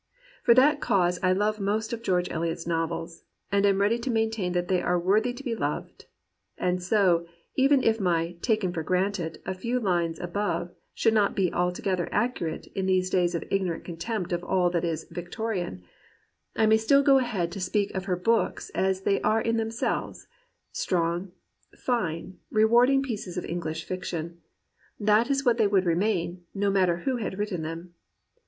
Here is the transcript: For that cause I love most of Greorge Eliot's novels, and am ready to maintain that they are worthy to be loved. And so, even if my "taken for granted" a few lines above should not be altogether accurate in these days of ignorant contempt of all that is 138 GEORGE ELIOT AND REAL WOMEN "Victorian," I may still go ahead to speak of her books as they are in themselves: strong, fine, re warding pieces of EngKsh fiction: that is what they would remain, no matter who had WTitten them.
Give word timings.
For 0.41 0.55
that 0.55 0.81
cause 0.81 1.19
I 1.21 1.31
love 1.31 1.59
most 1.59 1.93
of 1.93 2.01
Greorge 2.01 2.27
Eliot's 2.31 2.65
novels, 2.65 3.23
and 3.51 3.67
am 3.67 3.79
ready 3.79 3.99
to 3.99 4.09
maintain 4.09 4.53
that 4.53 4.67
they 4.67 4.81
are 4.81 4.97
worthy 4.99 5.31
to 5.31 5.43
be 5.43 5.53
loved. 5.53 6.05
And 6.57 6.81
so, 6.81 7.27
even 7.55 7.83
if 7.83 7.99
my 7.99 8.31
"taken 8.41 8.73
for 8.73 8.81
granted" 8.81 9.39
a 9.45 9.53
few 9.53 9.79
lines 9.79 10.19
above 10.19 10.71
should 10.95 11.13
not 11.13 11.35
be 11.35 11.53
altogether 11.53 12.09
accurate 12.11 12.65
in 12.73 12.87
these 12.87 13.11
days 13.11 13.35
of 13.35 13.43
ignorant 13.51 13.83
contempt 13.85 14.33
of 14.33 14.43
all 14.43 14.71
that 14.71 14.83
is 14.83 15.03
138 15.11 15.31
GEORGE 15.35 15.37
ELIOT 15.37 15.53
AND 15.53 15.79
REAL 15.83 15.83
WOMEN 15.83 15.89
"Victorian," 16.49 16.55
I 16.55 16.65
may 16.65 16.77
still 16.77 17.03
go 17.03 17.19
ahead 17.19 17.51
to 17.51 17.61
speak 17.61 17.91
of 17.93 18.05
her 18.05 18.15
books 18.17 18.71
as 18.71 19.01
they 19.01 19.21
are 19.21 19.41
in 19.41 19.57
themselves: 19.57 20.25
strong, 20.71 21.31
fine, 21.77 22.39
re 22.49 22.65
warding 22.65 23.03
pieces 23.03 23.37
of 23.37 23.43
EngKsh 23.43 23.83
fiction: 23.83 24.39
that 24.99 25.29
is 25.29 25.45
what 25.45 25.59
they 25.59 25.67
would 25.67 25.85
remain, 25.85 26.43
no 26.55 26.71
matter 26.71 27.01
who 27.05 27.17
had 27.17 27.33
WTitten 27.33 27.61
them. 27.61 27.93